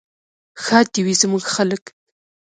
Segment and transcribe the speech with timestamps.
[0.63, 1.83] ښاد دې وي زموږ خلک.